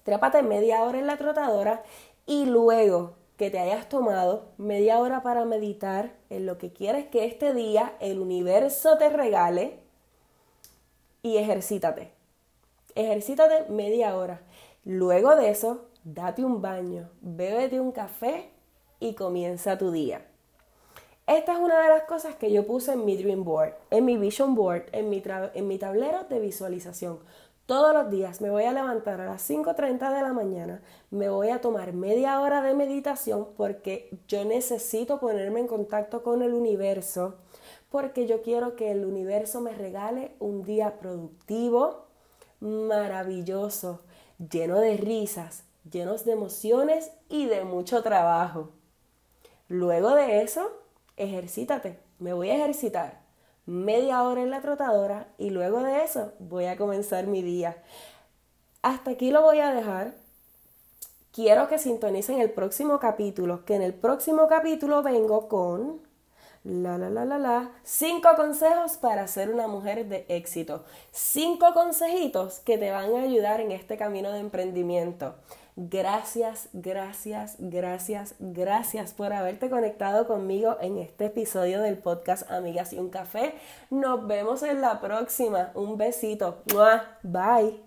Trépate 0.04 0.44
media 0.44 0.84
hora 0.84 1.00
en 1.00 1.08
la 1.08 1.18
trotadora 1.18 1.82
y 2.28 2.46
luego 2.46 3.23
que 3.38 3.50
te 3.50 3.60
hayas 3.60 3.90
tomado 3.90 4.52
media 4.58 5.00
hora 5.00 5.24
para 5.24 5.46
meditar 5.46 6.14
en 6.30 6.46
lo 6.46 6.58
que 6.58 6.72
quieres 6.72 7.08
que 7.08 7.26
este 7.26 7.54
día 7.54 7.94
el 8.00 8.20
universo 8.20 8.98
te 8.98 9.10
regale 9.10 9.80
y 11.22 11.38
ejercítate. 11.38 12.12
Ejercítate 12.96 13.72
media 13.72 14.16
hora. 14.16 14.42
Luego 14.86 15.36
de 15.36 15.50
eso, 15.50 15.86
date 16.04 16.44
un 16.44 16.62
baño, 16.62 17.10
bébete 17.22 17.80
un 17.80 17.92
café 17.92 18.50
y 19.00 19.14
comienza 19.14 19.78
tu 19.78 19.92
día. 19.92 20.26
Esta 21.26 21.54
es 21.54 21.60
una 21.60 21.82
de 21.82 21.90
las 21.90 22.04
cosas 22.04 22.36
que 22.36 22.52
yo 22.52 22.68
puse 22.68 22.92
en 22.94 23.06
mi 23.06 23.16
Dream 23.16 23.46
Board, 23.46 23.74
en 23.90 24.04
mi 24.04 24.18
Vision 24.18 24.56
Board, 24.56 24.84
en 24.92 25.10
mi, 25.10 25.24
en 25.26 25.68
mi 25.68 25.78
tablero 25.80 26.26
de 26.26 26.40
visualización. 26.40 27.20
Todos 27.66 27.94
los 27.94 28.12
días 28.12 28.42
me 28.42 28.50
voy 28.50 28.64
a 28.64 28.74
levantar 28.74 29.22
a 29.22 29.26
las 29.26 29.50
5.30 29.50 30.14
de 30.14 30.22
la 30.22 30.34
mañana, 30.34 30.82
me 31.12 31.30
voy 31.30 31.48
a 31.48 31.62
tomar 31.62 31.94
media 31.94 32.42
hora 32.42 32.62
de 32.62 32.74
meditación 32.74 33.48
porque 33.56 34.10
yo 34.28 34.44
necesito 34.44 35.22
ponerme 35.22 35.62
en 35.62 35.68
contacto 35.68 36.24
con 36.24 36.42
el 36.42 36.54
universo, 36.54 37.36
porque 37.90 38.28
yo 38.28 38.42
quiero 38.42 38.76
que 38.76 38.92
el 38.92 39.06
universo 39.06 39.62
me 39.62 39.74
regale 39.74 40.36
un 40.40 40.64
día 40.64 41.00
productivo, 41.00 42.08
maravilloso, 42.60 44.02
lleno 44.38 44.82
de 44.82 44.98
risas, 44.98 45.64
llenos 45.90 46.26
de 46.26 46.34
emociones 46.34 47.12
y 47.30 47.46
de 47.46 47.64
mucho 47.64 48.04
trabajo. 48.04 48.72
Luego 49.70 50.16
de 50.16 50.42
eso, 50.42 50.70
ejercítate. 51.16 51.98
Me 52.20 52.34
voy 52.34 52.50
a 52.50 52.56
ejercitar 52.56 53.23
media 53.66 54.24
hora 54.24 54.42
en 54.42 54.50
la 54.50 54.62
trotadora 54.62 55.28
y 55.38 55.50
luego 55.50 55.84
de 55.84 56.04
eso 56.04 56.34
voy 56.40 56.66
a 56.66 56.78
comenzar 56.78 57.28
mi 57.28 57.42
día. 57.42 57.78
Hasta 58.82 59.12
aquí 59.12 59.32
lo 59.32 59.42
voy 59.42 59.60
a 59.60 59.74
dejar. 59.74 60.14
Quiero 61.32 61.68
que 61.68 61.80
sintonicen 61.80 62.40
el 62.42 62.52
próximo 62.52 63.00
capítulo, 63.00 63.66
que 63.66 63.76
en 63.76 63.82
el 63.82 63.94
próximo 63.94 64.48
capítulo 64.48 65.02
vengo 65.02 65.48
con 65.48 66.02
la 66.64 66.98
la 66.98 67.10
la 67.10 67.26
la 67.26 67.40
la, 67.40 67.72
cinco 67.84 68.30
consejos 68.36 68.98
para 68.98 69.28
ser 69.28 69.50
una 69.50 69.68
mujer 69.68 70.06
de 70.08 70.26
éxito. 70.30 70.86
Cinco 71.12 71.74
consejitos 71.74 72.60
que 72.60 72.78
te 72.78 72.92
van 72.92 73.16
a 73.16 73.22
ayudar 73.24 73.60
en 73.62 73.72
este 73.72 73.98
camino 73.98 74.32
de 74.32 74.40
emprendimiento. 74.40 75.36
Gracias, 75.76 76.70
gracias, 76.74 77.56
gracias, 77.58 78.36
gracias 78.40 79.14
por 79.14 79.34
haberte 79.34 79.72
conectado 79.72 80.28
conmigo 80.28 80.78
en 80.82 81.00
este 81.00 81.26
episodio 81.26 81.82
del 81.82 81.98
podcast 81.98 82.50
Amigas 82.52 82.94
y 82.94 83.00
un 83.00 83.10
café. 83.10 83.56
Nos 83.90 84.28
vemos 84.28 84.62
en 84.62 84.82
la 84.82 85.02
próxima. 85.02 85.72
Un 85.74 85.98
besito. 85.98 86.62
Bye. 87.24 87.83